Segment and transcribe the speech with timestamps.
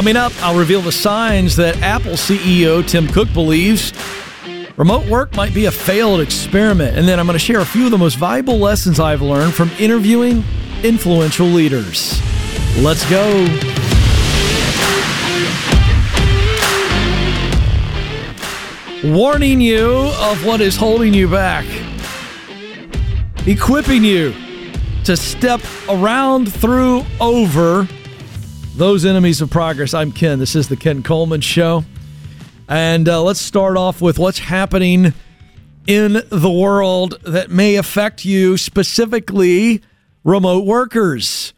[0.00, 3.92] Coming up, I'll reveal the signs that Apple CEO Tim Cook believes
[4.78, 6.96] remote work might be a failed experiment.
[6.96, 9.52] And then I'm going to share a few of the most valuable lessons I've learned
[9.52, 10.42] from interviewing
[10.82, 12.18] influential leaders.
[12.78, 13.44] Let's go.
[19.04, 21.66] Warning you of what is holding you back,
[23.46, 24.34] equipping you
[25.04, 25.60] to step
[25.90, 27.86] around, through, over
[28.74, 29.94] those enemies of progress.
[29.94, 30.38] I'm Ken.
[30.38, 31.84] This is the Ken Coleman Show.
[32.68, 35.12] And uh, let's start off with what's happening
[35.86, 39.82] in the world that may affect you, specifically
[40.22, 41.52] remote workers.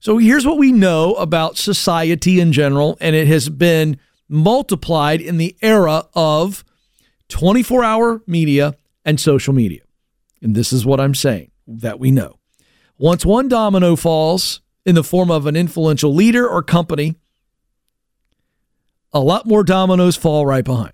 [0.00, 5.36] So here's what we know about society in general, and it has been multiplied in
[5.36, 6.64] the era of
[7.28, 8.74] 24 hour media
[9.04, 9.82] and social media.
[10.40, 12.38] And this is what I'm saying that we know.
[12.96, 17.16] Once one domino falls, in the form of an influential leader or company,
[19.12, 20.92] a lot more dominoes fall right behind.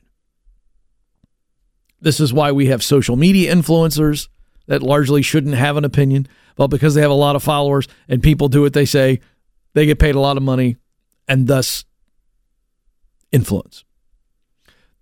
[2.00, 4.28] This is why we have social media influencers
[4.66, 8.22] that largely shouldn't have an opinion, but because they have a lot of followers and
[8.22, 9.20] people do what they say,
[9.75, 10.77] they get paid a lot of money
[11.27, 11.84] and thus
[13.33, 13.84] influence.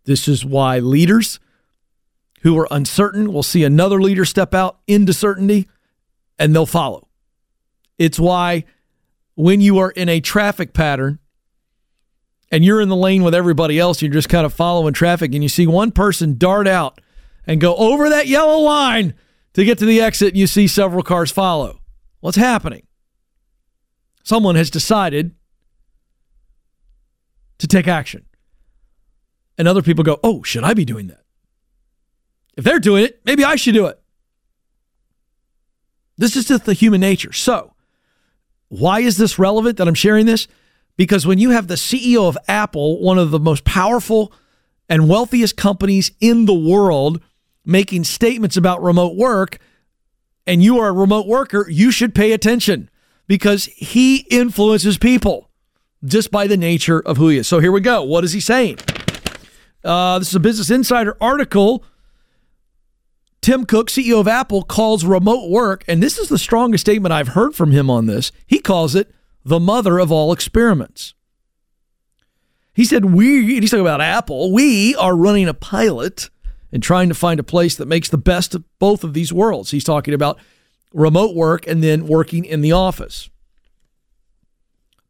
[0.04, 1.40] This is why leaders
[2.42, 5.68] who are uncertain will see another leader step out into certainty
[6.38, 7.08] and they'll follow.
[7.98, 8.64] It's why
[9.36, 11.20] when you are in a traffic pattern
[12.50, 15.42] and you're in the lane with everybody else, you're just kind of following traffic and
[15.42, 17.00] you see one person dart out
[17.46, 19.14] and go over that yellow line
[19.52, 21.80] to get to the exit and you see several cars follow.
[22.20, 22.86] What's happening?
[24.24, 25.34] Someone has decided
[27.58, 28.24] to take action.
[29.58, 31.22] And other people go, oh, should I be doing that?
[32.56, 34.00] If they're doing it, maybe I should do it.
[36.18, 37.32] This is just the human nature.
[37.32, 37.74] So,
[38.68, 40.48] why is this relevant that I'm sharing this?
[40.96, 44.32] Because when you have the CEO of Apple, one of the most powerful
[44.88, 47.20] and wealthiest companies in the world,
[47.64, 49.58] making statements about remote work,
[50.46, 52.88] and you are a remote worker, you should pay attention
[53.26, 55.50] because he influences people
[56.04, 57.48] just by the nature of who he is.
[57.48, 58.02] So here we go.
[58.02, 58.78] What is he saying?
[59.84, 61.84] Uh, this is a Business Insider article
[63.46, 67.28] Tim Cook, CEO of Apple, calls remote work, and this is the strongest statement I've
[67.28, 68.32] heard from him on this.
[68.44, 69.14] He calls it
[69.44, 71.14] the mother of all experiments.
[72.74, 76.28] He said, We, he's talking about Apple, we are running a pilot
[76.72, 79.70] and trying to find a place that makes the best of both of these worlds.
[79.70, 80.40] He's talking about
[80.92, 83.30] remote work and then working in the office.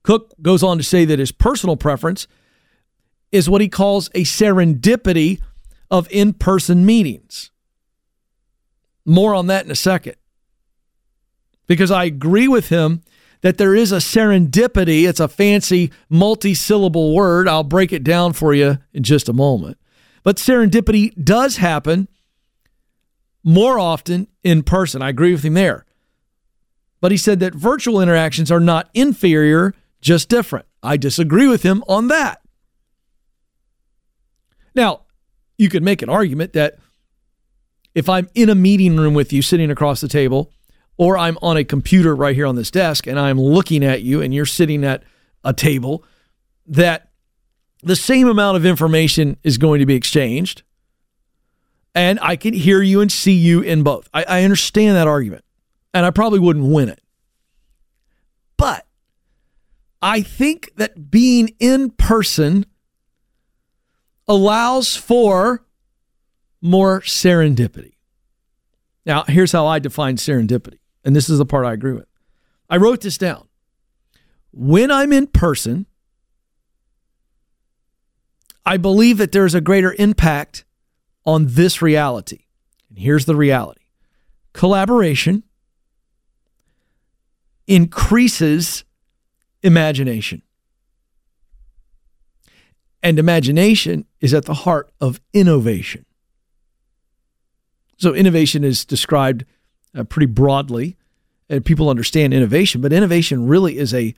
[0.02, 2.26] Cook goes on to say that his personal preference
[3.32, 5.40] is what he calls a serendipity
[5.90, 7.50] of in person meetings.
[9.06, 10.16] More on that in a second.
[11.66, 13.02] Because I agree with him
[13.40, 15.08] that there is a serendipity.
[15.08, 17.48] It's a fancy multi syllable word.
[17.48, 19.78] I'll break it down for you in just a moment.
[20.22, 22.08] But serendipity does happen
[23.44, 25.00] more often in person.
[25.00, 25.86] I agree with him there.
[27.00, 30.66] But he said that virtual interactions are not inferior, just different.
[30.82, 32.40] I disagree with him on that.
[34.74, 35.02] Now,
[35.56, 36.78] you could make an argument that
[37.96, 40.52] if I'm in a meeting room with you sitting across the table,
[40.98, 44.20] or I'm on a computer right here on this desk and I'm looking at you
[44.20, 45.02] and you're sitting at
[45.42, 46.04] a table,
[46.66, 47.08] that
[47.82, 50.62] the same amount of information is going to be exchanged.
[51.94, 54.10] And I can hear you and see you in both.
[54.12, 55.44] I, I understand that argument.
[55.94, 57.00] And I probably wouldn't win it.
[58.58, 58.86] But
[60.02, 62.66] I think that being in person
[64.28, 65.65] allows for
[66.66, 67.92] more serendipity.
[69.04, 72.08] Now, here's how I define serendipity, and this is the part I agree with.
[72.68, 73.48] I wrote this down.
[74.52, 75.86] When I'm in person,
[78.64, 80.64] I believe that there's a greater impact
[81.24, 82.46] on this reality.
[82.88, 83.82] And here's the reality
[84.52, 85.44] collaboration
[87.66, 88.84] increases
[89.62, 90.42] imagination.
[93.02, 96.05] And imagination is at the heart of innovation.
[97.96, 99.44] So innovation is described
[99.94, 100.96] uh, pretty broadly,
[101.48, 102.80] and people understand innovation.
[102.80, 104.14] But innovation really is a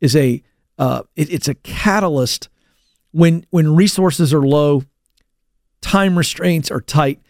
[0.00, 0.42] is a
[0.78, 2.48] uh, it, it's a catalyst
[3.12, 4.82] when when resources are low,
[5.80, 7.20] time restraints are tight,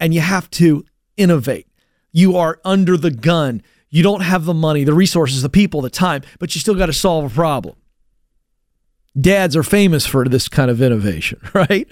[0.00, 0.84] and you have to
[1.16, 1.66] innovate.
[2.12, 3.62] You are under the gun.
[3.90, 6.86] You don't have the money, the resources, the people, the time, but you still got
[6.86, 7.76] to solve a problem.
[9.18, 11.88] Dads are famous for this kind of innovation, right?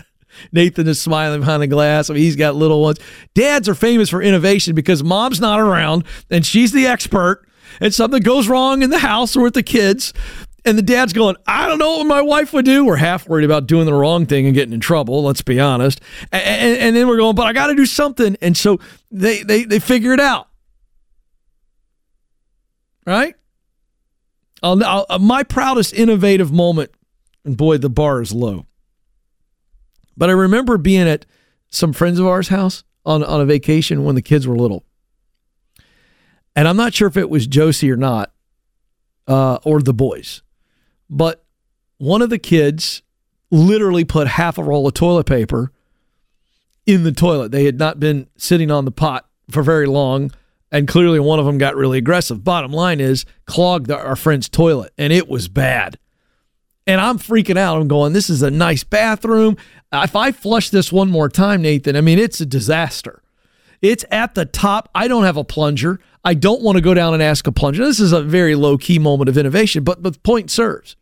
[0.53, 2.11] Nathan is smiling behind the glass.
[2.11, 2.99] I mean, he's got little ones.
[3.35, 7.47] Dads are famous for innovation because mom's not around and she's the expert,
[7.81, 10.13] and something goes wrong in the house or with the kids.
[10.65, 12.85] And the dad's going, I don't know what my wife would do.
[12.85, 15.23] We're half worried about doing the wrong thing and getting in trouble.
[15.23, 16.01] Let's be honest.
[16.33, 18.37] And, and, and then we're going, but I got to do something.
[18.41, 18.81] And so
[19.13, 20.49] they, they, they figure it out.
[23.07, 23.37] Right?
[24.61, 26.91] I'll, I'll, my proudest innovative moment,
[27.45, 28.67] and boy, the bar is low.
[30.17, 31.27] But I remember being at
[31.69, 34.85] some friends of ours' house on, on a vacation when the kids were little.
[36.55, 38.33] And I'm not sure if it was Josie or not,
[39.29, 40.43] uh, or the boys,
[41.11, 41.45] but
[41.99, 43.03] one of the kids
[43.51, 45.73] literally put half a roll of toilet paper
[46.87, 47.53] in the toilet.
[47.53, 50.33] They had not been sitting on the pot for very long,
[50.73, 52.43] and clearly one of them got really aggressive.
[52.45, 55.99] Bottom line is, clogged our friend's toilet, and it was bad.
[56.87, 57.81] And I'm freaking out.
[57.81, 59.57] I'm going, this is a nice bathroom.
[59.93, 63.23] If I flush this one more time, Nathan, I mean, it's a disaster.
[63.83, 64.89] It's at the top.
[64.95, 66.01] I don't have a plunger.
[66.25, 67.85] I don't want to go down and ask a plunger.
[67.85, 70.97] This is a very low key moment of innovation, but the point serves.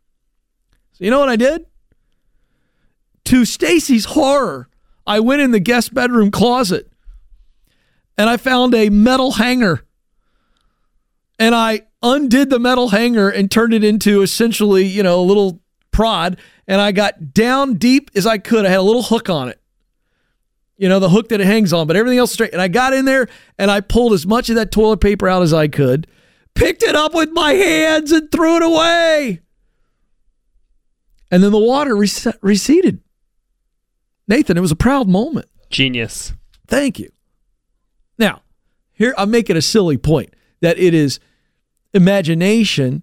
[0.93, 1.67] So you know what I did?
[3.27, 4.69] To Stacy's horror,
[5.07, 6.91] I went in the guest bedroom closet
[8.17, 9.85] and I found a metal hanger.
[11.39, 15.61] And I undid the metal hanger and turned it into essentially, you know, a little
[15.95, 16.37] prod.
[16.69, 18.67] And I got down deep as I could.
[18.67, 19.61] I had a little hook on it
[20.77, 22.53] you know, the hook that it hangs on, but everything else straight.
[22.53, 25.43] And I got in there and I pulled as much of that toilet paper out
[25.43, 26.07] as I could,
[26.55, 29.41] picked it up with my hands and threw it away.
[31.31, 33.01] And then the water receded.
[34.27, 35.47] Nathan, it was a proud moment.
[35.71, 36.33] Genius.
[36.67, 37.11] Thank you.
[38.19, 38.43] Now,
[38.93, 41.19] here I'm making a silly point that it is
[41.93, 43.03] imagination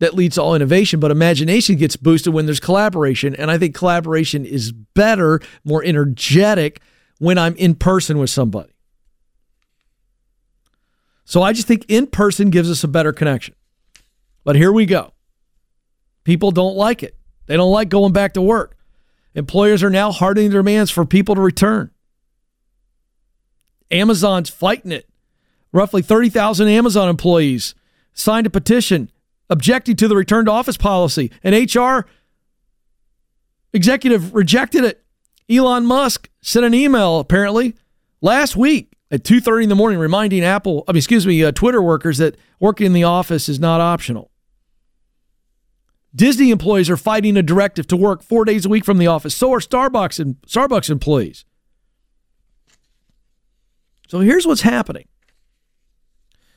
[0.00, 3.34] that leads to all innovation, but imagination gets boosted when there's collaboration.
[3.36, 6.80] And I think collaboration is better, more energetic
[7.18, 8.72] when I'm in person with somebody.
[11.24, 13.54] So I just think in person gives us a better connection.
[14.42, 15.12] But here we go.
[16.24, 17.14] People don't like it.
[17.46, 18.76] They don't like going back to work.
[19.34, 21.90] Employers are now hardening their demands for people to return.
[23.90, 25.08] Amazon's fighting it.
[25.72, 27.74] Roughly 30,000 Amazon employees
[28.12, 29.10] signed a petition
[29.50, 31.30] objecting to the return to office policy.
[31.42, 32.06] An HR
[33.72, 35.04] executive rejected it.
[35.50, 37.74] Elon Musk sent an email apparently
[38.20, 41.82] last week at 2:30 in the morning reminding Apple, I mean, excuse me, uh, Twitter
[41.82, 44.30] workers that working in the office is not optional.
[46.14, 49.34] Disney employees are fighting a directive to work 4 days a week from the office.
[49.34, 51.44] So are Starbucks and Starbucks employees.
[54.08, 55.06] So here's what's happening.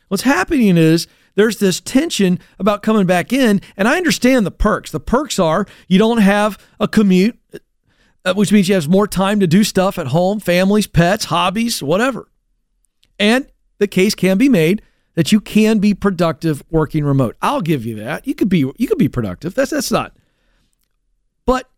[0.08, 4.92] What's happening is there's this tension about coming back in, and I understand the perks.
[4.92, 7.40] The perks are you don't have a commute
[8.26, 11.84] uh, which means you have more time to do stuff at home, families, pets, hobbies,
[11.84, 12.30] whatever.
[13.20, 13.48] And
[13.80, 14.82] the case can be made
[15.16, 17.36] that you can be productive working remote.
[17.42, 18.26] I'll give you that.
[18.26, 19.54] You could be you could be productive.
[19.54, 20.16] That's that's not.
[21.46, 21.70] But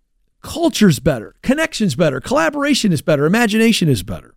[0.42, 4.35] culture's better, connection's better, collaboration is better, imagination is better.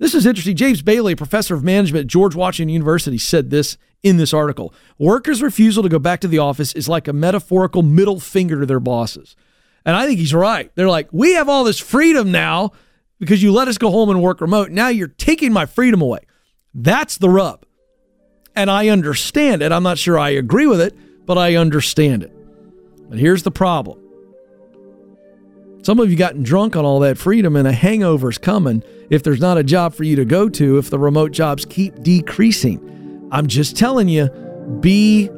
[0.00, 0.56] This is interesting.
[0.56, 4.72] James Bailey, professor of management at George Washington University, said this in this article.
[4.98, 8.66] Workers' refusal to go back to the office is like a metaphorical middle finger to
[8.66, 9.36] their bosses.
[9.84, 10.72] And I think he's right.
[10.74, 12.72] They're like, we have all this freedom now
[13.18, 14.70] because you let us go home and work remote.
[14.70, 16.20] Now you're taking my freedom away.
[16.72, 17.66] That's the rub.
[18.56, 19.70] And I understand it.
[19.70, 20.96] I'm not sure I agree with it,
[21.26, 22.32] but I understand it.
[23.10, 24.00] But here's the problem
[25.82, 29.40] some of you gotten drunk on all that freedom, and a hangover's coming if there's
[29.40, 33.28] not a job for you to go to, if the remote jobs keep decreasing.
[33.32, 34.28] I'm just telling you,
[34.80, 35.28] be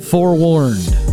[0.00, 1.11] forewarned.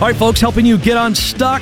[0.00, 1.60] All right, folks, helping you get unstuck.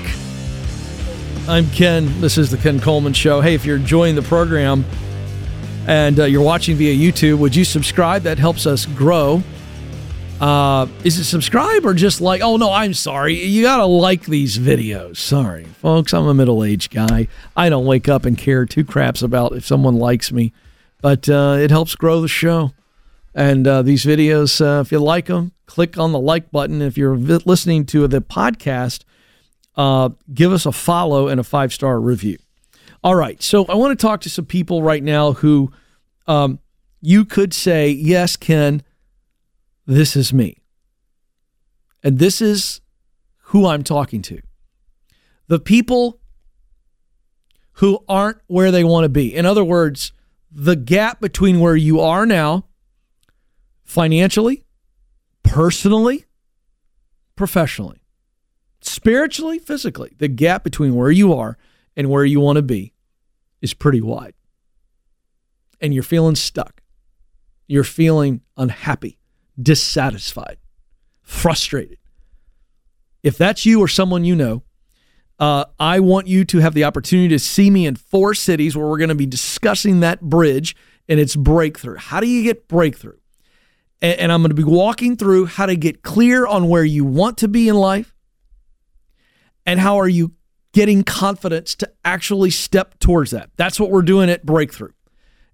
[1.49, 2.21] I'm Ken.
[2.21, 3.41] This is the Ken Coleman Show.
[3.41, 4.85] Hey, if you're enjoying the program
[5.89, 8.23] and uh, you're watching via YouTube, would you subscribe?
[8.23, 9.43] That helps us grow.
[10.41, 12.41] Uh, is it subscribe or just like?
[12.41, 13.43] Oh no, I'm sorry.
[13.45, 15.17] You gotta like these videos.
[15.17, 16.15] Sorry, folks.
[16.15, 17.27] I'm a middle-aged guy.
[17.57, 20.53] I don't wake up and care two craps about if someone likes me,
[21.03, 22.71] but uh, it helps grow the show.
[23.35, 26.83] And uh, these videos, uh, if you like them, click on the like button.
[26.83, 29.05] If you're listening to the podcast,
[29.77, 32.39] uh, give us a follow and a five star review.
[33.05, 33.41] All right.
[33.43, 35.71] So I want to talk to some people right now who
[36.27, 36.59] um,
[37.01, 38.83] you could say, yes, Ken,
[39.87, 40.59] this is me.
[42.03, 42.81] And this is
[43.45, 44.41] who I'm talking to.
[45.47, 46.21] The people
[47.75, 49.35] who aren't where they want to be.
[49.35, 50.13] In other words,
[50.51, 52.65] the gap between where you are now,
[53.89, 54.67] financially,
[55.43, 56.27] personally,
[57.37, 58.03] professionally,
[58.83, 61.57] spiritually, physically, the gap between where you are
[61.97, 62.93] and where you want to be
[63.63, 64.35] is pretty wide.
[65.81, 66.83] And you're feeling stuck.
[67.67, 69.19] You're feeling unhappy,
[69.61, 70.59] dissatisfied,
[71.23, 71.99] frustrated.
[73.23, 74.65] If that's you or someone you know,
[75.39, 78.87] uh, I want you to have the opportunity to see me in four cities where
[78.87, 80.77] we're going to be discussing that bridge
[81.09, 81.97] and its breakthrough.
[81.97, 83.18] How do you get breakthrough?
[84.01, 87.05] And, and I'm going to be walking through how to get clear on where you
[87.05, 88.15] want to be in life
[89.67, 90.33] and how are you
[90.73, 93.51] getting confidence to actually step towards that.
[93.57, 94.93] That's what we're doing at Breakthrough.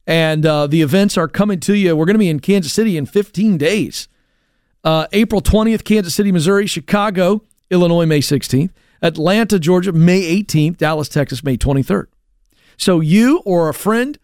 [0.06, 1.96] And uh, the events are coming to you.
[1.96, 4.08] We're going to be in Kansas City in 15 days.
[4.82, 8.70] Uh, April 20th, Kansas City, Missouri, Chicago, Illinois, May 16th.
[9.00, 12.06] Atlanta, Georgia, May 18th, Dallas, Texas, May 23rd.
[12.76, 14.18] So you or a friend,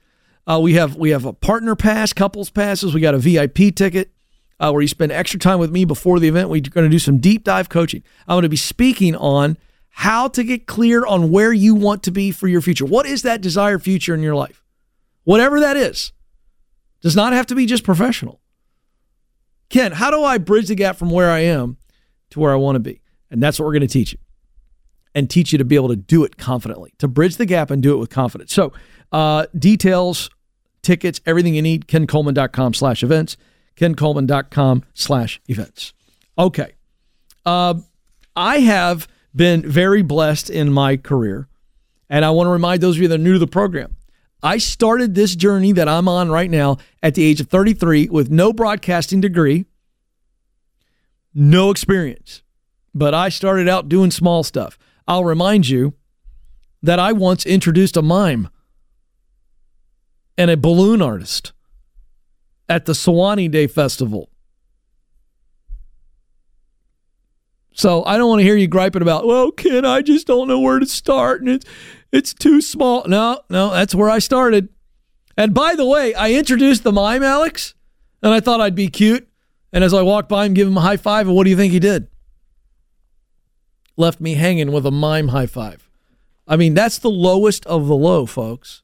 [0.50, 2.92] uh, we have we have a partner pass, couples passes.
[2.92, 4.10] We got a VIP ticket
[4.58, 6.48] uh, where you spend extra time with me before the event.
[6.48, 8.02] We're going to do some deep dive coaching.
[8.26, 9.56] I'm going to be speaking on
[9.90, 12.84] how to get clear on where you want to be for your future.
[12.84, 14.64] What is that desired future in your life?
[15.22, 16.12] Whatever that is,
[17.00, 18.40] does not have to be just professional.
[19.68, 21.76] Ken, how do I bridge the gap from where I am
[22.30, 23.00] to where I want to be?
[23.30, 24.18] And that's what we're going to teach you
[25.14, 27.80] and teach you to be able to do it confidently, to bridge the gap and
[27.80, 28.52] do it with confidence.
[28.52, 28.72] So,
[29.12, 30.30] uh, details,
[30.82, 33.36] tickets, everything you need, kencoleman.com slash events,
[33.76, 35.92] kencoleman.com slash events.
[36.38, 36.72] Okay.
[37.44, 37.74] Uh,
[38.36, 41.48] I have been very blessed in my career,
[42.08, 43.96] and I want to remind those of you that are new to the program.
[44.42, 48.30] I started this journey that I'm on right now at the age of 33 with
[48.30, 49.66] no broadcasting degree,
[51.34, 52.42] no experience,
[52.94, 54.78] but I started out doing small stuff.
[55.06, 55.94] I'll remind you
[56.82, 58.48] that I once introduced a mime
[60.40, 61.52] and a balloon artist
[62.66, 64.30] at the Suwanee Day Festival.
[67.74, 70.58] So I don't want to hear you griping about, well, Ken, I just don't know
[70.58, 71.66] where to start and it's
[72.10, 73.04] it's too small.
[73.06, 74.70] No, no, that's where I started.
[75.36, 77.74] And by the way, I introduced the mime, Alex,
[78.22, 79.28] and I thought I'd be cute.
[79.74, 81.56] And as I walked by him, give him a high five, and what do you
[81.56, 82.08] think he did?
[83.98, 85.90] left me hanging with a mime high five.
[86.48, 88.82] I mean, that's the lowest of the low, folks.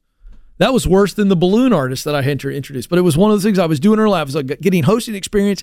[0.58, 2.88] That was worse than the balloon artist that I had introduced.
[2.88, 4.18] But it was one of the things I was doing early.
[4.18, 5.62] I was like getting hosting experience,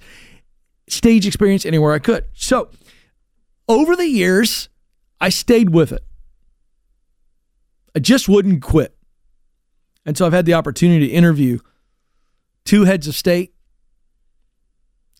[0.87, 2.25] stage experience anywhere I could.
[2.33, 2.69] So
[3.67, 4.69] over the years,
[5.19, 6.03] I stayed with it.
[7.95, 8.95] I just wouldn't quit.
[10.05, 11.59] And so I've had the opportunity to interview
[12.65, 13.53] two heads of state.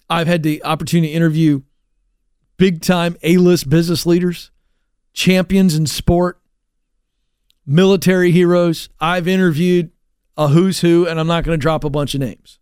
[0.09, 1.61] I've had the opportunity to interview
[2.57, 4.51] big time A list business leaders,
[5.13, 6.39] champions in sport,
[7.65, 8.89] military heroes.
[8.99, 9.91] I've interviewed
[10.37, 12.59] a who's who, and I'm not going to drop a bunch of names.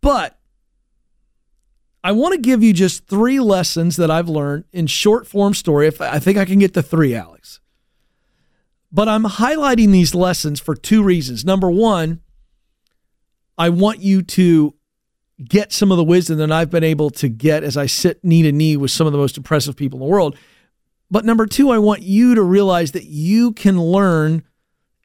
[0.00, 0.38] But
[2.02, 5.86] I want to give you just three lessons that I've learned in short form story.
[5.86, 7.60] If I think I can get to three, Alex.
[8.92, 11.44] But I'm highlighting these lessons for two reasons.
[11.44, 12.20] Number one,
[13.56, 14.74] I want you to
[15.42, 18.42] get some of the wisdom that I've been able to get as I sit knee
[18.42, 20.36] to knee with some of the most impressive people in the world.
[21.14, 24.42] But number two, I want you to realize that you can learn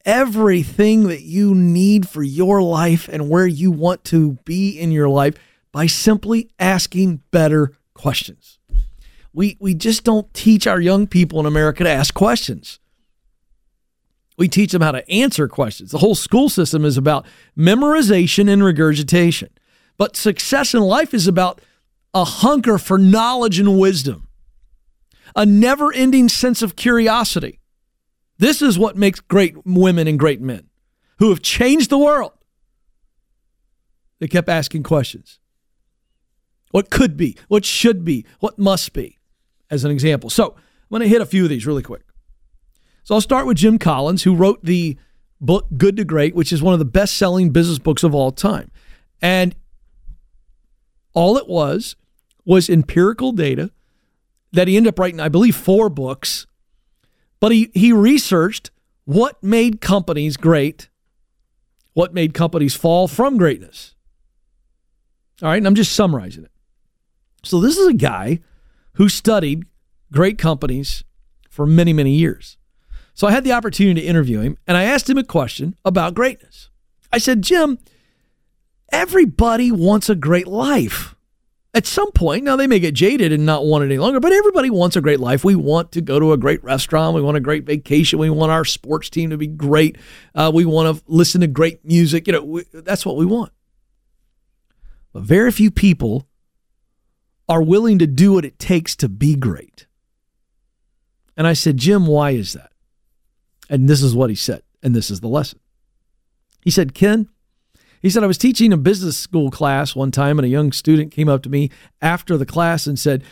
[0.03, 5.07] everything that you need for your life and where you want to be in your
[5.07, 5.35] life
[5.71, 8.57] by simply asking better questions.
[9.33, 12.79] We, we just don't teach our young people in America to ask questions.
[14.35, 15.91] We teach them how to answer questions.
[15.91, 19.49] The whole school system is about memorization and regurgitation.
[19.95, 21.61] But success in life is about
[22.15, 24.25] a hunger for knowledge and wisdom,
[25.35, 27.59] a never ending sense of curiosity.
[28.37, 30.69] This is what makes great women and great men
[31.19, 32.31] who have changed the world.
[34.19, 35.39] They kept asking questions.
[36.71, 37.37] What could be?
[37.47, 38.25] What should be?
[38.39, 39.17] What must be?
[39.69, 40.29] As an example.
[40.29, 42.03] So I'm going to hit a few of these really quick.
[43.03, 44.97] So I'll start with Jim Collins, who wrote the
[45.41, 48.31] book Good to Great, which is one of the best selling business books of all
[48.31, 48.71] time.
[49.21, 49.55] And
[51.13, 51.95] all it was
[52.45, 53.71] was empirical data
[54.51, 56.47] that he ended up writing, I believe, four books.
[57.39, 58.71] But he, he researched
[59.05, 60.89] what made companies great,
[61.93, 63.95] what made companies fall from greatness.
[65.41, 66.51] All right, and I'm just summarizing it.
[67.43, 68.39] So this is a guy
[68.93, 69.65] who studied
[70.11, 71.03] great companies
[71.49, 72.57] for many, many years.
[73.13, 76.13] So I had the opportunity to interview him, and I asked him a question about
[76.13, 76.69] greatness.
[77.11, 77.79] I said, Jim,
[78.91, 81.15] everybody wants a great life.
[81.73, 84.31] At some point, now they may get jaded and not want it any longer, but
[84.31, 85.43] everybody wants a great life.
[85.43, 87.15] We want to go to a great restaurant.
[87.15, 88.17] We want a great vacation.
[88.17, 89.97] We want our sports team to be great.
[90.33, 92.25] Uh, we want to listen to great music.
[92.25, 93.51] You know, we, that's what we want.
[95.13, 96.27] But very few people
[97.47, 99.85] are willing to do what it takes to be great.
[101.37, 102.71] And I said, Jim, why is that?
[103.69, 104.63] And this is what he said.
[104.81, 105.59] And this is the lesson.
[106.63, 107.29] He said, Ken,
[108.01, 111.11] he said, I was teaching a business school class one time, and a young student
[111.11, 111.69] came up to me
[112.01, 113.23] after the class and said,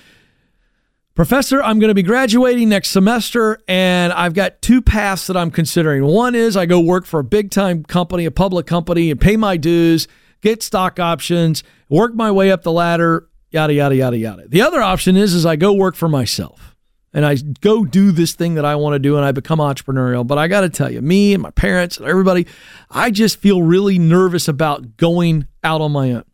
[1.15, 5.50] Professor, I'm going to be graduating next semester, and I've got two paths that I'm
[5.50, 6.05] considering.
[6.05, 9.36] One is I go work for a big time company, a public company, and pay
[9.36, 10.07] my dues,
[10.41, 14.47] get stock options, work my way up the ladder, yada, yada, yada, yada.
[14.47, 16.76] The other option is, is I go work for myself
[17.14, 20.26] and I go do this thing that I want to do and I become entrepreneurial.
[20.28, 22.48] But I got to tell you, me and my parents and everybody,
[22.90, 26.26] I just feel really nervous about going out on my own.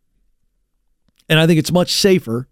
[1.30, 2.48] And I think it's much safer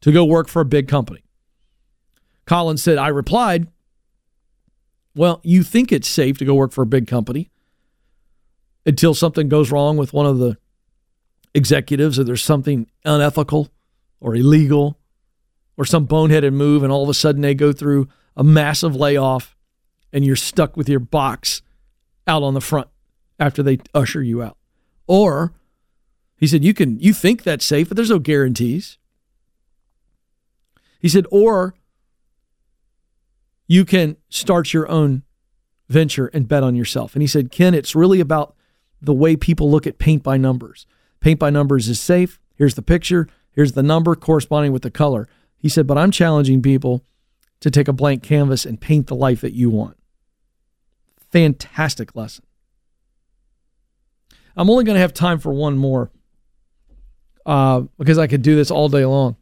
[0.00, 1.22] to go work for a big company.
[2.46, 3.68] Collins said, I replied,
[5.14, 7.50] Well, you think it's safe to go work for a big company
[8.84, 10.56] until something goes wrong with one of the
[11.54, 13.70] executives or there's something unethical
[14.20, 14.98] or illegal
[15.76, 19.56] or some boneheaded move, and all of a sudden they go through a massive layoff
[20.12, 21.62] and you're stuck with your box
[22.26, 22.88] out on the front
[23.38, 24.56] after they usher you out.
[25.06, 25.52] Or
[26.36, 28.98] he said, you can you think that's safe, but there's no guarantees.
[31.00, 31.74] He said, or
[33.66, 35.22] you can start your own
[35.88, 37.14] venture and bet on yourself.
[37.14, 38.54] And he said, Ken, it's really about
[39.00, 40.86] the way people look at paint by numbers.
[41.20, 42.40] Paint by numbers is safe.
[42.54, 43.28] Here's the picture.
[43.52, 45.28] Here's the number corresponding with the color.
[45.58, 47.04] He said, But I'm challenging people
[47.60, 49.96] to take a blank canvas and paint the life that you want.
[51.30, 52.44] Fantastic lesson.
[54.56, 56.10] I'm only going to have time for one more
[57.44, 59.36] uh, because I could do this all day long.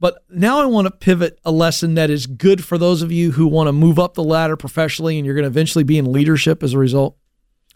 [0.00, 3.32] But now I want to pivot a lesson that is good for those of you
[3.32, 6.12] who want to move up the ladder professionally and you're going to eventually be in
[6.12, 7.16] leadership as a result,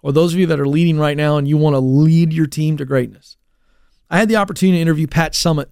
[0.03, 2.47] or those of you that are leading right now and you want to lead your
[2.47, 3.37] team to greatness.
[4.09, 5.71] I had the opportunity to interview Pat Summitt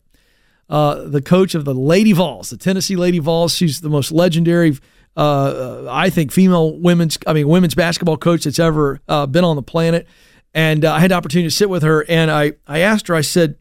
[0.71, 3.55] uh, the coach of the Lady Vols, the Tennessee Lady Vols.
[3.55, 4.79] She's the most legendary,
[5.17, 9.57] uh, I think, female women's, I mean, women's basketball coach that's ever uh, been on
[9.57, 10.07] the planet.
[10.55, 13.15] And uh, I had the opportunity to sit with her, and I, I asked her,
[13.15, 13.57] I said,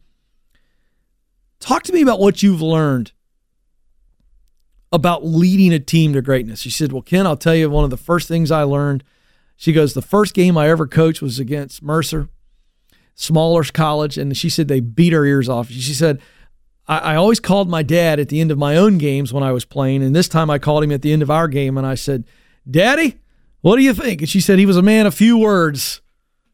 [1.58, 3.12] Talk to me about what you've learned
[4.92, 6.60] about leading a team to greatness.
[6.60, 9.04] She said, Well, Ken, I'll tell you one of the first things I learned.
[9.56, 12.28] She goes, The first game I ever coached was against Mercer,
[13.14, 15.68] smaller college, and she said they beat our ears off.
[15.68, 16.20] She said,
[16.90, 19.52] I, I always called my dad at the end of my own games when I
[19.52, 21.86] was playing, and this time I called him at the end of our game, and
[21.86, 22.24] I said,
[22.68, 23.16] "Daddy,
[23.60, 26.02] what do you think?" And she said he was a man of few words,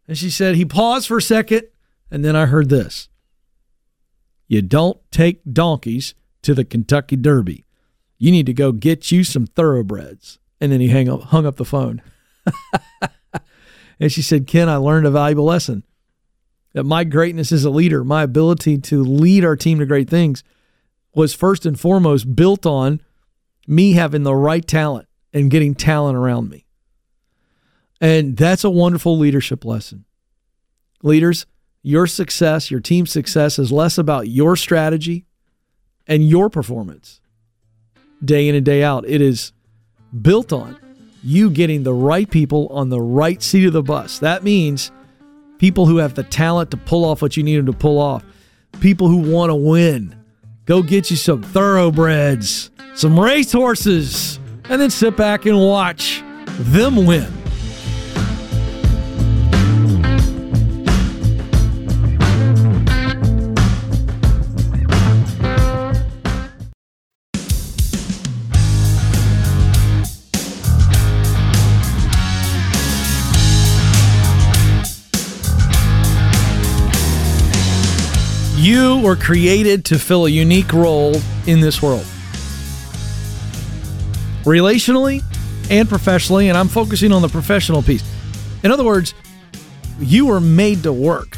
[0.06, 1.62] and she said he paused for a second,
[2.10, 3.08] and then I heard this:
[4.46, 7.64] "You don't take donkeys to the Kentucky Derby.
[8.18, 11.66] You need to go get you some thoroughbreds." And then he up, hung up the
[11.66, 12.00] phone.
[14.00, 15.82] and she said, Ken, I learned a valuable lesson
[16.76, 20.44] that my greatness as a leader, my ability to lead our team to great things,
[21.14, 23.00] was first and foremost built on
[23.66, 26.66] me having the right talent and getting talent around me.
[27.98, 30.04] And that's a wonderful leadership lesson.
[31.02, 31.46] Leaders,
[31.80, 35.24] your success, your team's success is less about your strategy
[36.06, 37.22] and your performance
[38.22, 39.08] day in and day out.
[39.08, 39.52] It is
[40.20, 40.78] built on
[41.22, 44.18] you getting the right people on the right seat of the bus.
[44.18, 44.92] That means
[45.58, 48.24] people who have the talent to pull off what you need them to pull off,
[48.80, 50.14] people who want to win.
[50.64, 54.38] Go get you some thoroughbreds, some racehorses,
[54.68, 57.32] and then sit back and watch them win.
[79.02, 81.14] Were created to fill a unique role
[81.46, 82.04] in this world.
[84.42, 85.22] Relationally
[85.70, 88.02] and professionally, and I'm focusing on the professional piece.
[88.64, 89.14] In other words,
[90.00, 91.36] you were made to work.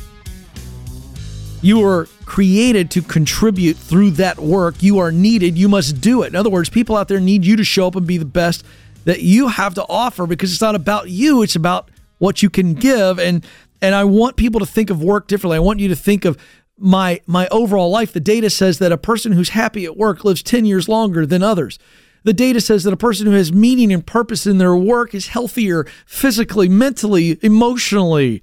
[1.61, 4.83] You were created to contribute through that work.
[4.83, 5.59] You are needed.
[5.59, 6.29] You must do it.
[6.29, 8.65] In other words, people out there need you to show up and be the best
[9.05, 12.75] that you have to offer because it's not about you, it's about what you can
[12.75, 13.45] give and
[13.81, 15.57] and I want people to think of work differently.
[15.57, 16.37] I want you to think of
[16.79, 20.43] my my overall life the data says that a person who's happy at work lives
[20.43, 21.79] 10 years longer than others
[22.25, 25.29] the data says that a person who has meaning and purpose in their work is
[25.29, 28.43] healthier physically mentally emotionally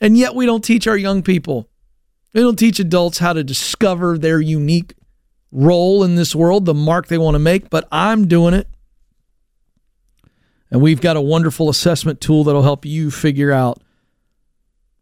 [0.00, 1.68] and yet we don't teach our young people
[2.34, 4.92] We don't teach adults how to discover their unique
[5.50, 8.68] role in this world, the mark they want to make, but I'm doing it.
[10.70, 13.82] And we've got a wonderful assessment tool that'll help you figure out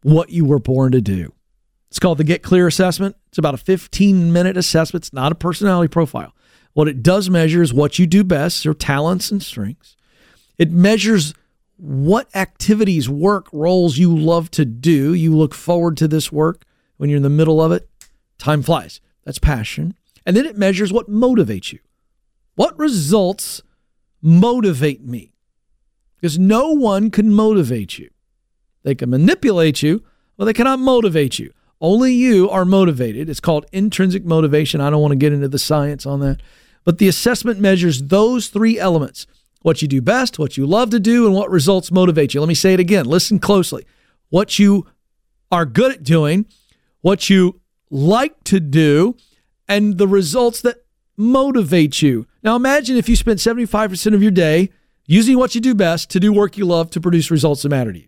[0.01, 1.33] what you were born to do.
[1.95, 3.15] It's called the Get Clear Assessment.
[3.29, 5.05] It's about a 15 minute assessment.
[5.05, 6.35] It's not a personality profile.
[6.73, 9.95] What it does measure is what you do best, your talents and strengths.
[10.57, 11.33] It measures
[11.77, 15.13] what activities, work, roles you love to do.
[15.13, 16.65] You look forward to this work
[16.97, 17.87] when you're in the middle of it.
[18.37, 18.99] Time flies.
[19.23, 19.95] That's passion.
[20.25, 21.79] And then it measures what motivates you.
[22.55, 23.61] What results
[24.21, 25.31] motivate me?
[26.17, 28.09] Because no one can motivate you.
[28.83, 30.03] They can manipulate you,
[30.35, 31.53] but they cannot motivate you.
[31.81, 33.29] Only you are motivated.
[33.29, 34.81] It's called intrinsic motivation.
[34.81, 36.41] I don't want to get into the science on that.
[36.83, 39.27] But the assessment measures those three elements
[39.61, 42.39] what you do best, what you love to do, and what results motivate you.
[42.39, 43.05] Let me say it again.
[43.07, 43.83] Listen closely.
[44.29, 44.85] What you
[45.51, 46.45] are good at doing,
[47.01, 47.59] what you
[47.89, 49.15] like to do,
[49.67, 50.85] and the results that
[51.17, 52.27] motivate you.
[52.43, 54.69] Now imagine if you spent 75% of your day
[55.07, 57.91] using what you do best to do work you love to produce results that matter
[57.91, 58.07] to you.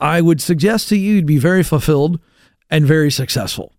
[0.00, 2.20] I would suggest to you you'd be very fulfilled
[2.70, 3.74] and very successful.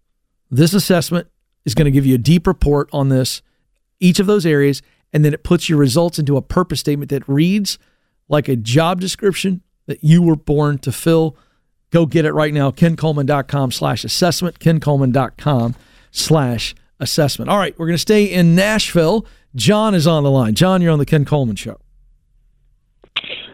[0.50, 1.28] This assessment
[1.66, 3.42] is going to give you a deep report on this,
[4.00, 4.82] each of those areas,
[5.12, 7.78] and then it puts your results into a purpose statement that reads
[8.30, 11.36] like a job description that you were born to fill.
[11.90, 15.76] Go get it right now, kencoleman.com slash assessment, kencoleman.com
[16.12, 17.50] slash assessment.
[17.50, 19.26] All right, we're going to stay in Nashville.
[19.56, 20.54] John is on the line.
[20.56, 21.81] John, you're on the Ken Coleman Show.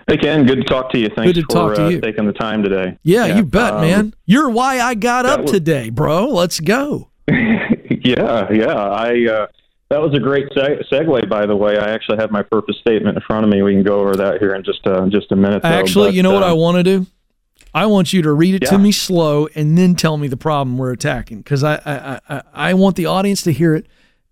[0.08, 1.10] Hey Ken, good to talk to you.
[1.10, 2.00] Thanks good to for talk to uh, you.
[2.00, 2.98] taking the time today.
[3.04, 3.36] Yeah, yeah.
[3.36, 4.14] you bet, um, man.
[4.26, 6.28] You're why I got up was, today, bro.
[6.28, 7.10] Let's go.
[7.28, 8.74] yeah, yeah.
[8.74, 9.48] I uh,
[9.90, 11.78] that was a great seg- segue, by the way.
[11.78, 13.62] I actually have my purpose statement in front of me.
[13.62, 15.62] We can go over that here in just uh, just a minute.
[15.62, 15.70] Though.
[15.70, 17.06] Actually, but, you know what I um, want to do?
[17.74, 18.70] I want you to read it yeah.
[18.70, 22.42] to me slow and then tell me the problem we're attacking because I, I, I
[22.54, 23.88] I want the audience to hear it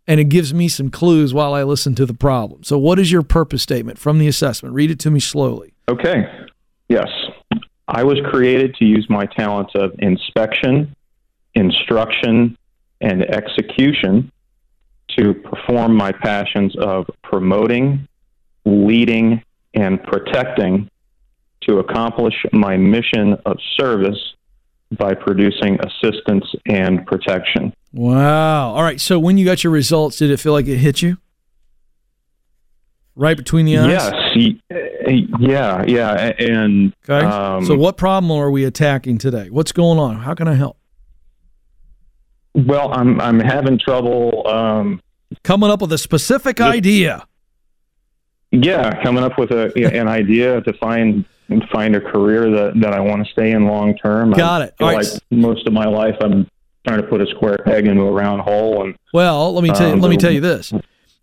[0.07, 2.63] and it gives me some clues while I listen to the problem.
[2.63, 4.75] So, what is your purpose statement from the assessment?
[4.75, 5.73] Read it to me slowly.
[5.89, 6.25] Okay.
[6.89, 7.07] Yes.
[7.87, 10.95] I was created to use my talents of inspection,
[11.53, 12.57] instruction,
[13.01, 14.31] and execution
[15.17, 18.07] to perform my passions of promoting,
[18.65, 20.89] leading, and protecting
[21.61, 24.33] to accomplish my mission of service
[24.97, 27.73] by producing assistance and protection.
[27.95, 28.73] Wow.
[28.73, 28.99] All right.
[28.99, 31.17] So when you got your results, did it feel like it hit you?
[33.15, 34.11] Right between the eyes?
[34.35, 35.31] Yes.
[35.39, 35.85] Yeah.
[35.87, 36.33] Yeah.
[36.37, 37.25] And okay.
[37.25, 39.49] Um, so what problem are we attacking today?
[39.49, 40.17] What's going on?
[40.17, 40.77] How can I help?
[42.53, 45.01] Well, I'm I'm having trouble um,
[45.43, 47.25] coming up with a specific idea.
[48.51, 51.25] Yeah, coming up with a an idea to find
[51.71, 54.31] find a career that, that I want to stay in long term.
[54.31, 54.75] Got it.
[54.79, 55.19] All like right.
[55.31, 56.49] most of my life, I'm
[56.85, 58.83] trying to put a square peg into a round hole.
[58.83, 60.73] And well, let me tell you, um, let me tell you this.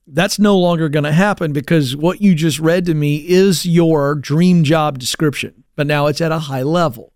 [0.06, 4.14] That's no longer going to happen because what you just read to me is your
[4.14, 7.12] dream job description, but now it's at a high level.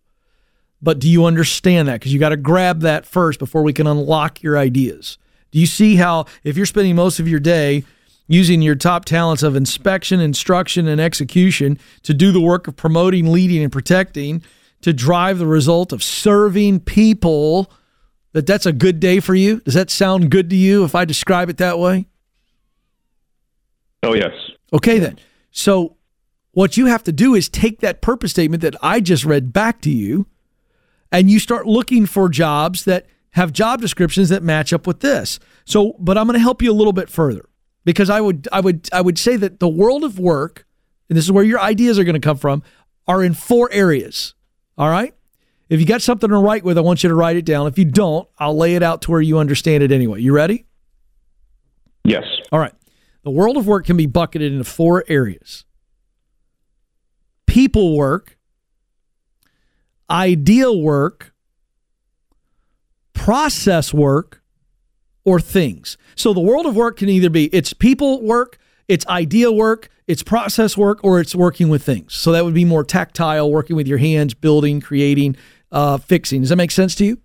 [0.80, 1.94] But do you understand that?
[1.94, 5.18] Because you got to grab that first before we can unlock your ideas.
[5.50, 7.84] Do you see how, if you're spending most of your day
[8.28, 13.32] using your top talents of inspection, instruction, and execution to do the work of promoting,
[13.32, 14.42] leading, and protecting
[14.82, 17.70] to drive the result of serving people,
[18.36, 19.60] that that's a good day for you?
[19.60, 22.06] Does that sound good to you if I describe it that way?
[24.02, 24.34] Oh, yes.
[24.74, 25.18] Okay, then.
[25.50, 25.96] So,
[26.52, 29.80] what you have to do is take that purpose statement that I just read back
[29.82, 30.26] to you
[31.10, 35.38] and you start looking for jobs that have job descriptions that match up with this.
[35.64, 37.48] So, but I'm going to help you a little bit further
[37.86, 40.66] because I would I would I would say that the world of work,
[41.08, 42.62] and this is where your ideas are going to come from,
[43.08, 44.34] are in four areas.
[44.76, 45.14] All right?
[45.68, 47.66] If you got something to write with, I want you to write it down.
[47.66, 50.20] If you don't, I'll lay it out to where you understand it anyway.
[50.20, 50.66] You ready?
[52.04, 52.24] Yes.
[52.52, 52.72] All right.
[53.24, 55.64] The world of work can be bucketed into four areas.
[57.46, 58.38] People work,
[60.08, 61.32] ideal work,
[63.12, 64.42] process work,
[65.24, 65.98] or things.
[66.14, 70.22] So the world of work can either be it's people work, it's idea work, it's
[70.22, 72.14] process work, or it's working with things.
[72.14, 75.36] So that would be more tactile, working with your hands, building, creating,
[75.72, 76.40] uh, fixing.
[76.40, 77.18] Does that make sense to you?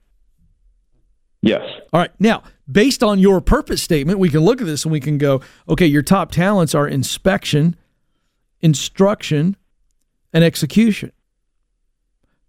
[1.41, 1.63] Yes.
[1.91, 2.11] All right.
[2.19, 5.41] Now, based on your purpose statement, we can look at this and we can go,
[5.67, 7.75] okay, your top talents are inspection,
[8.59, 9.57] instruction,
[10.33, 11.11] and execution.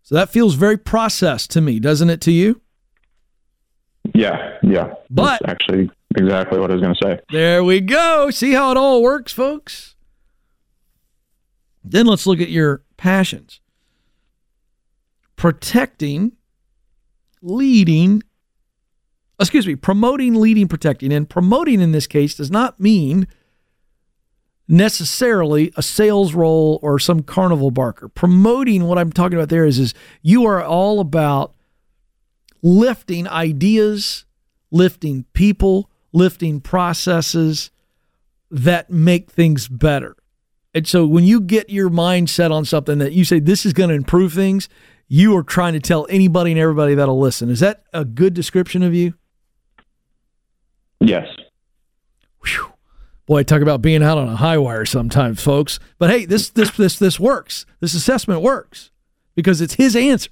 [0.02, 2.60] So that feels very processed to me, doesn't it to you?
[4.14, 4.94] Yeah, yeah.
[5.08, 7.20] But That's actually exactly what I was going to say.
[7.30, 8.30] There we go.
[8.30, 9.94] See how it all works, folks?
[11.84, 13.60] Then let's look at your passions.
[15.42, 16.36] Protecting
[17.42, 18.22] leading,
[19.40, 21.12] excuse me, promoting, leading, protecting.
[21.12, 23.26] And promoting in this case does not mean
[24.68, 28.08] necessarily a sales role or some carnival barker.
[28.08, 31.56] Promoting, what I'm talking about there is, is you are all about
[32.62, 34.24] lifting ideas,
[34.70, 37.72] lifting people, lifting processes
[38.48, 40.14] that make things better.
[40.72, 43.90] And so when you get your mindset on something that you say this is going
[43.90, 44.68] to improve things,
[45.12, 47.50] you are trying to tell anybody and everybody that'll listen.
[47.50, 49.12] Is that a good description of you?
[51.00, 51.28] Yes.
[52.42, 52.72] Whew.
[53.26, 55.78] Boy, talk about being out on a high wire sometimes, folks.
[55.98, 57.66] But hey, this this this this works.
[57.80, 58.90] This assessment works
[59.34, 60.30] because it's his answer.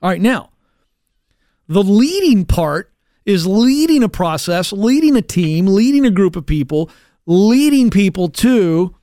[0.00, 0.50] All right, now
[1.66, 2.92] the leading part
[3.26, 6.88] is leading a process, leading a team, leading a group of people,
[7.26, 8.94] leading people to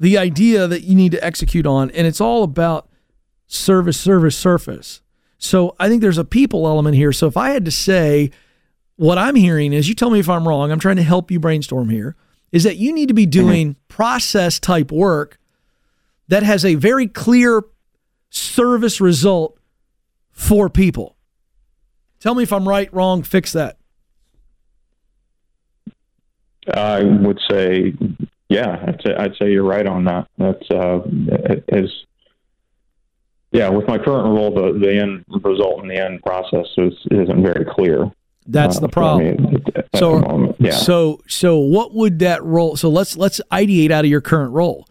[0.00, 1.90] the idea that you need to execute on.
[1.90, 2.88] And it's all about
[3.46, 5.02] service, service, surface.
[5.38, 7.12] So I think there's a people element here.
[7.12, 8.30] So if I had to say,
[8.96, 11.38] what I'm hearing is, you tell me if I'm wrong, I'm trying to help you
[11.38, 12.16] brainstorm here,
[12.50, 13.86] is that you need to be doing mm-hmm.
[13.88, 15.38] process type work
[16.28, 17.62] that has a very clear
[18.30, 19.58] service result
[20.32, 21.16] for people.
[22.20, 23.78] Tell me if I'm right, wrong, fix that.
[26.74, 27.94] I would say
[28.50, 30.28] yeah, I'd say, I'd say you're right on that.
[30.36, 30.98] That's uh,
[31.68, 31.88] as
[33.52, 37.42] yeah, with my current role, the, the end result and the end process is isn't
[37.42, 38.10] very clear.
[38.46, 39.62] That's uh, the problem.
[39.94, 40.72] so yeah.
[40.72, 42.76] So so what would that role?
[42.76, 44.88] So let's let's ideate out of your current role.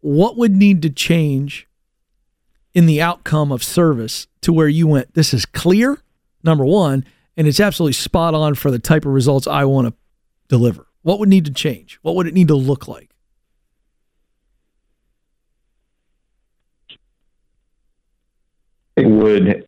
[0.00, 1.68] What would need to change
[2.74, 5.14] in the outcome of service to where you went?
[5.14, 6.02] This is clear,
[6.42, 7.04] number one,
[7.36, 9.94] and it's absolutely spot on for the type of results I want to
[10.48, 10.86] deliver.
[11.02, 11.98] What would need to change?
[12.02, 13.10] What would it need to look like?
[18.96, 19.66] It would.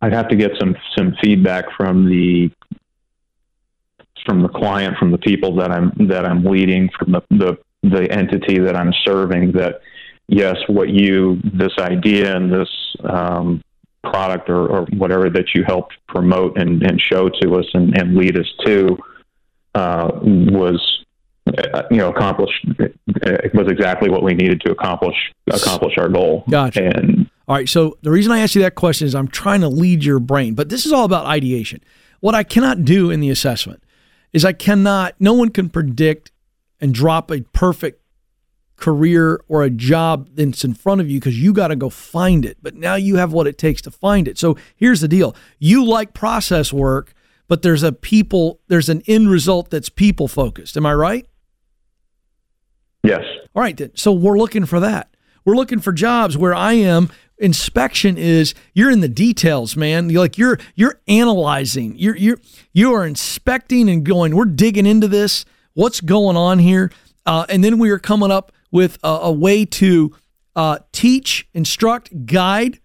[0.00, 2.50] I'd have to get some some feedback from the
[4.24, 8.10] from the client, from the people that I'm that I'm leading, from the the, the
[8.12, 9.52] entity that I'm serving.
[9.52, 9.80] That
[10.28, 12.68] yes, what you this idea and this
[13.04, 13.62] um,
[14.02, 18.16] product or, or whatever that you helped promote and, and show to us and, and
[18.16, 18.98] lead us to
[19.74, 21.04] uh, was
[21.46, 22.66] uh, you know accomplished
[23.06, 25.16] it was exactly what we needed to accomplish
[25.50, 26.44] accomplish our goal.
[26.48, 26.84] Gotcha.
[26.84, 27.68] And all right.
[27.68, 30.54] So the reason i ask you that question is i'm trying to lead your brain
[30.54, 31.82] but this is all about ideation.
[32.20, 33.82] What i cannot do in the assessment
[34.32, 36.30] is i cannot no one can predict
[36.80, 38.01] and drop a perfect
[38.82, 42.44] career or a job that's in front of you because you got to go find
[42.44, 42.58] it.
[42.60, 44.36] But now you have what it takes to find it.
[44.38, 47.14] So here's the deal you like process work,
[47.46, 50.76] but there's a people, there's an end result that's people focused.
[50.76, 51.28] Am I right?
[53.04, 53.22] Yes.
[53.54, 53.76] All right.
[53.76, 53.92] Then.
[53.94, 55.14] So we're looking for that.
[55.44, 57.08] We're looking for jobs where I am.
[57.38, 60.10] Inspection is you're in the details, man.
[60.10, 61.94] You're like you're you're analyzing.
[61.96, 62.38] You're you're
[62.72, 64.34] you are inspecting and going.
[64.34, 65.44] We're digging into this.
[65.74, 66.90] What's going on here?
[67.24, 70.12] Uh, and then we are coming up with a, a way to
[70.56, 72.80] uh, teach, instruct, guide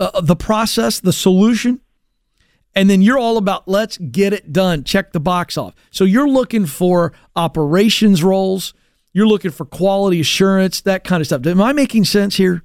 [0.00, 1.80] uh, the process, the solution.
[2.74, 5.74] And then you're all about let's get it done, check the box off.
[5.90, 8.74] So you're looking for operations roles,
[9.12, 11.46] you're looking for quality assurance, that kind of stuff.
[11.46, 12.64] Am I making sense here?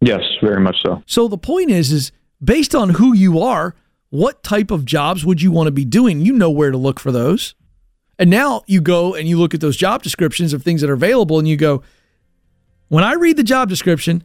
[0.00, 1.02] Yes, very much so.
[1.06, 3.74] So the point is, is based on who you are,
[4.08, 6.20] what type of jobs would you want to be doing?
[6.20, 7.54] You know where to look for those.
[8.18, 10.94] And now you go and you look at those job descriptions of things that are
[10.94, 11.82] available and you go,
[12.88, 14.22] when I read the job description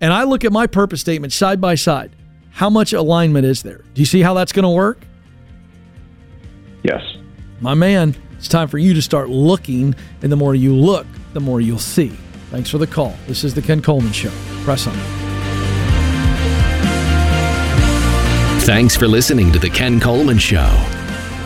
[0.00, 2.14] and I look at my purpose statement side by side,
[2.50, 3.84] how much alignment is there?
[3.94, 4.98] Do you see how that's going to work?
[6.82, 7.02] Yes.
[7.60, 11.40] My man, it's time for you to start looking, and the more you look, the
[11.40, 12.08] more you'll see.
[12.50, 13.14] Thanks for the call.
[13.26, 14.32] This is the Ken Coleman Show.
[14.64, 14.94] Press on.
[18.60, 20.99] Thanks for listening to the Ken Coleman Show.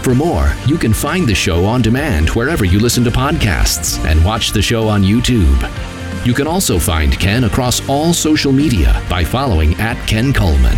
[0.04, 4.22] For more, you can find the show on demand wherever you listen to podcasts and
[4.22, 6.26] watch the show on YouTube.
[6.26, 10.76] You can also find Ken across all social media by following at Ken Coleman.